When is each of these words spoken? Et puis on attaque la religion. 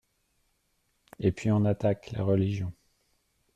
Et 1.19 1.31
puis 1.31 1.51
on 1.51 1.63
attaque 1.63 2.09
la 2.13 2.23
religion. 2.23 2.73